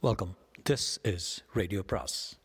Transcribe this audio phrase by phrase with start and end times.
[0.00, 0.36] Welcome
[0.70, 2.38] this is radio பிராஸ்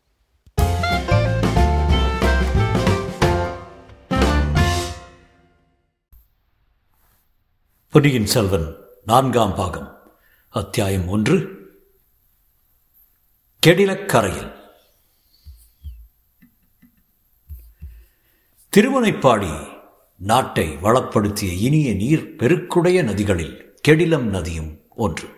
[7.90, 10.12] பொன்னியின் செல்வன் நான்காம் பாகம்
[10.48, 11.36] அத்தியாயம் ஒன்று
[13.66, 14.54] கெடிலக்கரையில்.
[18.76, 19.68] திருமுனைப்பாடி
[20.16, 25.33] நாட்டை வளப்படுத்திய இனிய நீர் பெருக்குடைய நதிகளில் கெடிலம் நதியும் ஒன்று.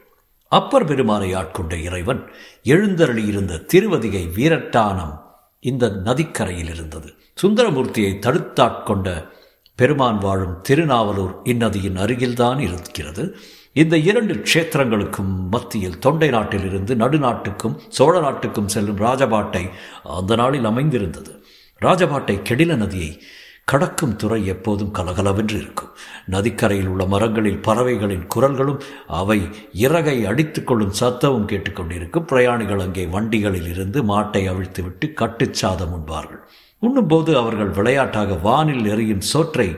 [0.48, 2.30] அப்பர் பெருமானை ஆட்கொண்ட இறைவன்
[2.64, 5.14] எழுந்தருளியிருந்த திருவதிகை வீரட்டானம்
[5.60, 7.14] இந்த நதிக்கரையில் இருந்தது.
[7.42, 9.28] சுந்தரமூர்த்தியை தடுத்தாட்கொண்ட
[9.74, 13.36] பெருமான் வாழும் திருநாவலூர் இந்நதியின் அருகில்தான் இருக்கிறது.
[13.72, 19.70] இந்த இரண்டு க்ஷேத்திரங்களுக்கும் மத்தியில் தொண்டை நாட்டிலிருந்து நடுநாட்டுக்கும் சோழ நாட்டுக்கும் செல்லும் ராஜபாட்டை
[20.04, 21.44] அந்த நாளில் அமைந்திருந்தது.
[21.80, 23.22] ராஜபாட்டை கெடில நதியை
[23.70, 25.88] கடக்கும் துறை எப்போதும் கலகலவென்று இருக்கும்.
[26.32, 28.82] நதிக்கரையில் உள்ள மரங்களில் பறவைகளின் குரல்களும்
[29.20, 29.36] அவை
[29.86, 36.42] இறகை அடித்துக்கொள்ளும் சத்தமும் கேட்டுக்கொண்டிருக்கும் பிரயாணிகள் அங்கே வண்டிகளில் இருந்து மாட்டை அவிழ்த்துவிட்டு கட்டுச்சாதம் உண்பார்கள்.
[36.82, 39.68] உண்ணும்போது அவர்கள் விளையாட்டாக வானில் எறியும் சோற்றை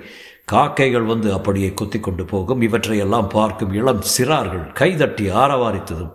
[0.53, 2.65] காக்கைகள் வந்து அப்படியே குத்தி கொண்டு போகும்.
[2.69, 6.13] இவற்றையெல்லாம் பார்க்கும் இளம் சிறார்கள் கைதட்டி ஆரவாரித்ததும்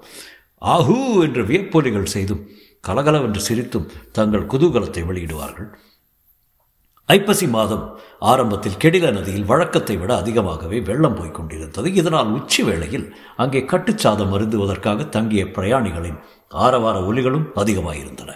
[0.62, 2.45] ஆஹூ என்று வியப்பொலிகள் செய்தும்
[2.90, 5.69] கலகலவென்று சிரித்தும் தங்கள் குதூகலத்தை வெளியிடுவார்கள்.
[7.09, 11.94] ஐப்பசி மாதம் ஆரம்பத்தில் கெடில நதியில் வழக்கத்தை விட அதிகமாகவே வெள்ளம் போய்க் கொண்டிருந்தது.
[11.94, 18.31] இதனால் உச்சி வேளையில் அங்கே கட்டுச்சாதம் அருந்துவதற்காக தங்கிய பிரயாணிகளின் ஆரவார ஒலிகளும் அதிகமாயிருந்தன.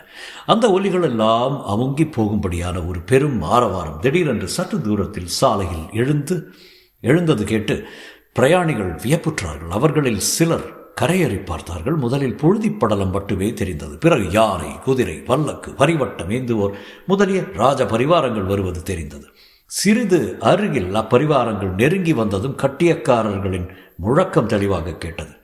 [0.45, 6.53] அந்த ஒலிகள் எல்லாம் அமுங்கி போகும்படியான ஒரு பெரும் ஆரவாரம் திடீரென்று சற்று தூரத்தில் சாலையில் எழுந்து
[6.99, 7.87] எழுந்தது கேட்டு
[8.33, 9.69] பிரயாணிகள் வியப்புற்றார்கள்.
[9.69, 11.93] அவர்களில் சிலர் கரையறி பார்த்தார்கள்.
[11.93, 13.97] முதலில் புழுதிப் படலம் மட்டுமே தெரிந்தது.
[13.97, 16.73] பிறகு யானை குதிரை பல்லக்கு பரிவட்டம் ஏந்துவோர்
[17.07, 19.25] முதலிய ராஜ பரிவாரங்கள் வருவது தெரிந்தது.
[19.65, 25.36] சிறிது அருகில் அப்பரிவாரங்கள் நெருங்கி வந்ததும் கட்டியக்காரர்களின் முழக்கம் தெளிவாக கேட்டது.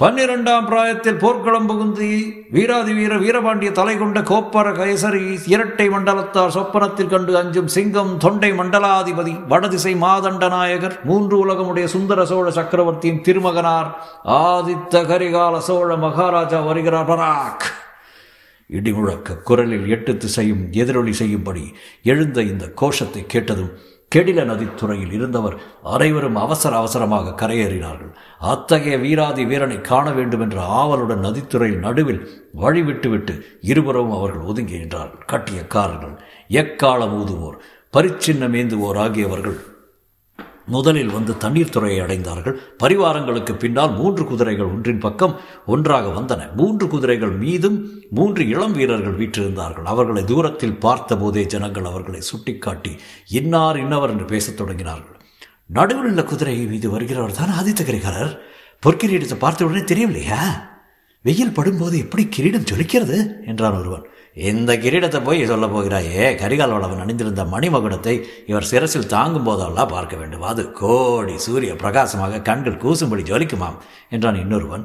[0.00, 2.10] பன்னிரெண்டாம் பிராயத்தில் போர்க்களம் புகுந்தி
[2.50, 9.34] வீராதி வீர வீரபாண்டிய தலை கொண்ட கோப்பர கைசரி இரட்டை மண்டலத்தார் சொப்பனத்தில் கண்டு அஞ்சும் சிங்கம் தொண்டை மண்டலாதிபதி
[9.48, 13.90] வடதிசை மாதண்ட நாயகர் மூன்று உலகமுடைய சுந்தர சோழ சக்கரவர்த்தியின் திருமகனார்
[14.24, 17.66] ஆதித்த கரிகால சோழ மகாராஜா வருகிறார் பராக்.
[18.70, 23.74] இடிமுழக்க குரலில் எட்டு திசையும் எதிரொலி செய்யும்படி எழுந்த இந்த கோஷத்தை கேட்டதும்
[24.14, 28.12] கெடில நதித்துறையில் இருந்தவர் அனைவரும் அவசர அவசரமாக கரையேறினார்கள்.
[28.38, 32.22] அத்தகைய வீராதி வீரனை காண வேண்டும் என்ற ஆவலுடன் நதித்துறையில் நடுவில்
[32.60, 35.24] வழிவிட்டுவிட்டு இருபுறவும் அவர்கள் ஒதுங்கி நின்றார்கள்.
[35.32, 36.14] கட்டியக்காரர்கள்
[36.48, 37.58] எக்காலம் ஊதுவோர்
[37.96, 39.58] பரிச்சின்னம் ஏந்துவோர் ஆகியவர்கள்
[40.68, 42.56] முதலில் வந்து தண்ணீர் துறையை அடைந்தார்கள்.
[42.82, 45.36] பரிவாரங்களுக்கு பின்னால் மூன்று குதிரைகள் ஒன்றின் பக்கம்
[45.66, 46.54] ஒன்றாக வந்தன.
[46.54, 47.78] மூன்று குதிரைகள் மீதும்
[48.10, 49.88] மூன்று இளம் வீரர்கள் வீற்றிருந்தார்கள்.
[49.94, 52.96] அவர்களை தூரத்தில் பார்த்தபோதே ஜனங்கள் அவர்களை சுட்டிக்காட்டி
[53.28, 55.16] இன்னார் இன்னவர் என்று பேசத் தொடங்கினார்கள்.
[55.66, 58.38] நடுவில் உள்ள குதிரை மீது வருகிறவர் தான் ஆதித்த கரிகாரர்.
[58.86, 60.42] பொற்கிரீடத்தை பார்த்த உடனே தெரியவில்லையா?
[61.24, 63.18] வெயில் படும்போது எப்படி கிரீடம் ஜொலிக்கிறது?
[63.46, 64.04] என்றான் ஒருவன்.
[64.50, 68.14] இந்த கிரீடத்தை போய் சொல்ல போகிறாயே கரிகால் வளவன் அணிந்திருந்த மணிமகுடத்தை
[68.46, 70.44] இவர் சிரசில் தாங்கும் போதெல்லாம் பார்க்க வேண்டும்.
[70.50, 73.78] அது கோடி சூரிய பிரகாசமாக கண்கள் கூசும்படி ஜொலிக்குமாம்
[74.10, 74.84] என்றான் இன்னொருவன்.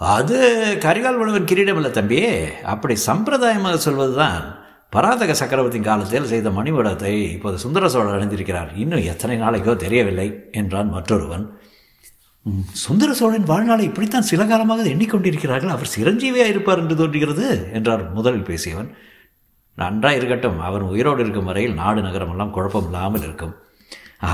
[0.00, 0.38] அது
[0.86, 2.18] கரிகால் வளவன் கிரீடம் இல்லை தம்பி.
[2.62, 4.42] அப்படி சம்பிரதாயமாக சொல்வதுதான்
[4.90, 8.70] பராதக சக்கரவர்த்தியின் காலத்தில் செய்த மணிமகுடத்தை இப்போது சுந்தர சோழர் அணிந்திருக்கிறார்.
[8.76, 11.46] இன்னும் எத்தனை நாளைக்கோ தெரியவில்லை என்றான் மற்றொருவன்.
[12.84, 15.74] சுந்தர சோழன் வாழ்நாளை இப்படித்தான் சில காலமாக எண்ணிக்கொண்டிருக்கிறார்கள்.
[15.76, 18.90] அவர் சிரஞ்சீவியாக இருப்பார் என்று தோன்றுகிறது என்றார் முதலில் பேசியவன்.
[19.78, 23.54] நன்றாக இருக்கட்டும் அவன் உயிரோடு இருக்கும் வரையில் நாடு நகரமெல்லாம் குழப்பம் இல்லாமல் இருக்கும்.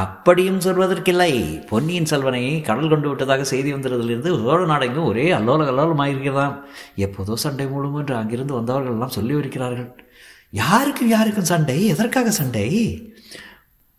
[0.02, 1.32] அப்படியும் சொல்வதற்கில்லை.
[1.70, 6.54] பொன்னியின் செல்வனை கடல் கொண்டு விட்டதாக செய்தி வந்ததிலிருந்து சோழ நாடெங்கும் ஒரே அல்லோல கல்லோலமாயிருக்கிறதாம்
[6.96, 9.90] எப்போதோ சண்டை மூலம் என்று அங்கிருந்து வந்தவர்கள் எல்லாம் சொல்லி வருகிறார்கள்.
[10.50, 11.86] யாருக்கும் யாருக்கும் சண்டை?
[11.86, 12.68] எதற்காக சண்டை?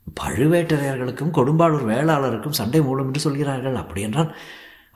[0.07, 3.79] பழுவேட்டரையர்களுக்கும் கொடும்பாளூர் வேளாளருக்கும் சண்டை மூலம் என்று சொல்கிறார்கள்.
[3.83, 4.31] அப்படி என்றால்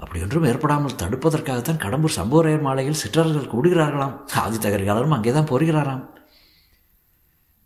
[0.01, 4.15] அப்படி ஒன்றும் ஏற்படாமல் தடுப்பதற்காகத்தான் கடம்பூர் சம்போரையர் மாலையில் சிற்றர்கள் கூடுகிறார்களாம்.
[4.43, 6.03] ஆதித்தகரிகாலரும் அங்கே தான் போகிறாராம்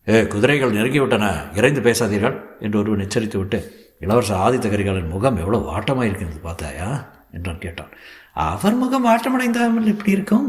[0.07, 1.25] ஏ குதிரைகள் நெருங்கிவிட்டன.
[1.57, 3.57] இறைந்து பேசாதீர்கள் என்று ஒருவன் எச்சரித்து விட்டு
[4.03, 6.87] இளவரசர் ஆதித்த கரிகாலன் முகம் எவ்வளோ வாட்டமாக இருக்கிறது பார்த்தாயா?
[7.37, 7.91] என்றான் கேட்டான்.
[8.45, 10.47] அவர் முகம் வாட்டமடைந்தாமல் எப்படி இருக்கும்?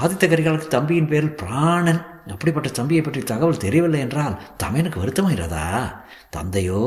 [0.00, 2.02] ஆதித்த கரிகாலுக்கு தம்பியின் பேரில் பிராணன்.
[2.34, 5.64] அப்படிப்பட்ட தம்பியை பற்றி தகவல் தெரியவில்லை என்றால் தமையனுக்கு வருத்தமாயிராதா?
[6.36, 6.80] தந்தையோ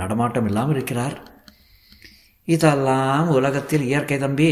[0.00, 1.16] நடமாட்டம் இல்லாமல் இருக்கிறார்.
[2.48, 4.50] இதெல்லாம் உலகத்தில் இயற்கை தம்பி.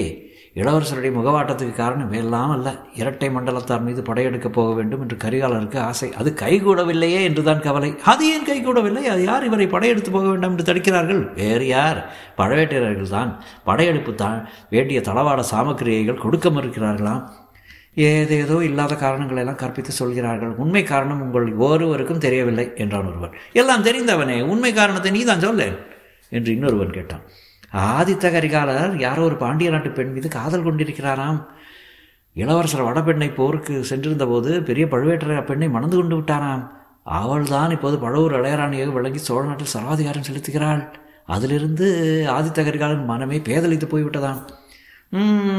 [0.55, 2.69] இளவரசருடைய முகவாட்டத்துக்கு காரணம் எல்லாம் அல்ல.
[2.95, 6.09] இரட்டை மண்டலத்தார் மீது படையெடுக்கப் போக வேண்டும் என்று கரிகாலருக்கு ஆசை.
[6.21, 7.91] அது கைகூடவில்லையே என்றுதான் கவலை.
[8.05, 9.03] அது ஏன் கைகூடவில்லை?
[9.03, 11.23] அது யார் இவரை படையெடுத்து போக வேண்டும் என்று தடுக்கிறார்கள்?
[11.35, 12.00] வேறு யார்?
[12.37, 13.31] பழவேட்டரர்கள் தான்
[13.65, 14.41] படையெடுப்பு தான்
[14.71, 17.23] வேண்டிய தளவாட சாமக்கிரியைகள் கொடுக்க மறுக்கிறார்களாம்.
[18.06, 20.53] ஏதேதோ இல்லாத காரணங்களை எல்லாம் கற்பித்து சொல்கிறார்கள்.
[20.62, 23.35] உண்மை காரணம் உங்கள் ஒருவருக்கும் தெரியவில்லை என்றான் ஒருவன்.
[23.61, 25.65] எல்லாம் தெரிந்தவனே உண்மை காரணத்தை நீ தான் சொல்ல
[26.33, 27.25] என்று இன்னொருவன் கேட்டான்.
[27.95, 31.41] ஆதித்த கரிகாலர் யாரோ ஒரு பாண்டிய நாட்டு பெண் மீது காதல் கொண்டிருக்கிறாராம்.
[32.37, 36.65] இளவரசர் வடபெண்ணை போருக்கு சென்றிருந்த போது பெரிய பழுவேட்டரை பெண்ணை மணந்து கொண்டு விட்டாராம்.
[37.21, 40.83] அவள்தான் இப்போது பழவூர் இளையராணியாக விளங்கி சோழ நாட்டில் சர்வாதிகாரம் செலுத்துகிறாள்.
[41.35, 41.87] அதிலிருந்து
[42.37, 44.41] ஆதித்த கரிகாலன் மனமே பேதலித்து போய்விட்டதாம்.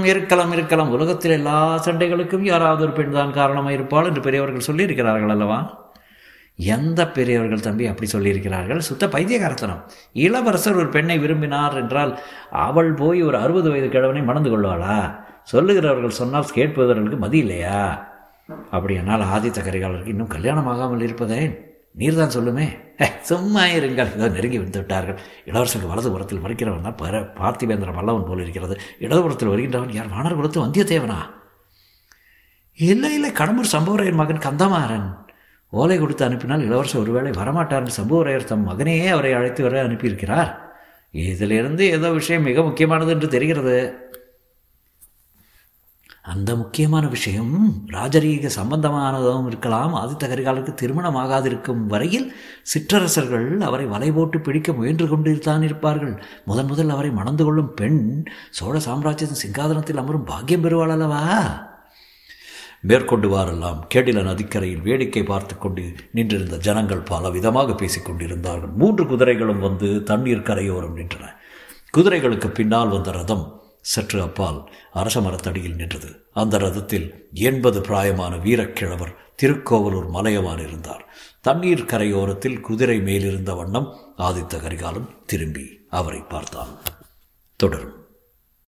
[0.04, 0.90] இருக்கலாம் இருக்கலாம்.
[0.90, 5.88] உலகத்தில் எல்லா சண்டைகளுக்கும் யாராவது ஒரு பெண் தான் காரணமாக இருப்பாள் என்று பெரியவர்கள் சொல்லியிருக்கிறார்கள் அல்லவா?
[6.56, 8.78] எந்த பெரியவர்கள் தம்பி அப்படி சொல்லியிருக்கிறார்கள்?
[8.78, 9.81] சுத்த பைத்தியகாரத்தனம்.
[10.13, 12.19] இளவரசர் ஒரு பெண்ணை விரும்பினார் என்றால்
[12.50, 15.19] அவள் போய் ஒரு அறுபது வயது கிழவனை மணந்து கொள்வாளா?
[15.44, 18.07] சொல்லுகிறவர்கள் சொன்னால் கேட்பவர்களுக்கு மதி இல்லையா?
[18.72, 21.69] அப்படியானால் ஆதித்த கரிகாலருக்கு இன்னும் கல்யாணம் ஆகாமல் இருப்பதேன்.
[21.98, 22.94] நீர்தான் சொல்லுமே.
[22.98, 24.16] "ஹே, சும்மா இருங்கள்.
[24.16, 28.80] இதோ நெருங்கி வந்து விட்டார்கள் இளவரசருக்கு வலது புறத்தில் வருகிறவன் தான் பர பார்த்திவேந்திர வல்லவன் போல் இருக்கிறது.
[29.00, 30.08] இடதுபுறத்தில் வருகின்றவன் யார்?
[30.08, 31.16] வானர் குலத்து வந்தியத்தேவனா?
[32.76, 33.32] இல்லை இல்லை.
[33.32, 35.18] கடம்பூர் சம்பவரையர் மகன் கந்தமாறன்.
[35.72, 40.56] ஓலை கொடுத்து அனுப்பினால் இளவரசர் ஒருவேளை வரமாட்டார் சம்புவரையர் தம் மகனையே அவரை அழைத்து வர அனுப்பியிருக்கிறார்.
[41.12, 43.94] இதிலிருந்து ஏதோ விஷயம் மிக முக்கியமானது என்று தெரிகிறது.
[46.34, 47.54] அந்த முக்கியமான விஷயம்
[47.88, 49.96] ராஜரீக சம்பந்தமானதும் இருக்கலாம்.
[49.96, 56.24] ஆதித்த கரிகாலருக்கு திருமணம் ஆகாதிருக்கும் வரையில் சிற்றரசர்கள் அவரை வலை போட்டு பிடிக்க முயன்று கொண்டுதான் இருப்பார்கள்.
[56.46, 61.24] முதன் முதல் அவரை மணந்து கொள்ளும் பெண் சோழ சாம்ராஜ்யத்தின் சிங்காதனத்தில் அமரும் பாக்கியம் பெறுவாள் அல்லவா?
[62.81, 68.70] மேற்கொண்டு வாரெல்லாம் கேடில நதிக்கரையில் வேடிக்கை பார்த்து கொண்டு நின்றிருந்த ஜனங்கள் பல விதமாக பேசிக் கொண்டிருந்தார்கள்.
[68.70, 71.26] மூன்று குதிரைகளும் வந்து தண்ணீர் கரையோரம் நின்றன.
[71.98, 76.26] குதிரைகளுக்கு பின்னால் வந்த ரதம் சற்று அப்பால் அரச மரத்தடியில் நின்றது.
[76.34, 81.08] அந்த ரதத்தில் எண்பது பிராயமான வீரக்கிழவர் திருக்கோவலூர் மலையவான் இருந்தார்.
[81.42, 86.70] தண்ணீர் கரையோரத்தில் குதிரை மேலிருந்த வண்ணம் ஆதித்த கரிகாலன் திரும்பி அவரை பார்த்தான்.
[87.56, 87.99] தொடரும்.